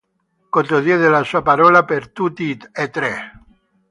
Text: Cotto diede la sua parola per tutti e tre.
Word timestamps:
Cotto 0.49 0.79
diede 0.79 1.09
la 1.09 1.21
sua 1.21 1.43
parola 1.43 1.85
per 1.85 2.09
tutti 2.09 2.57
e 2.71 2.89
tre. 2.89 3.31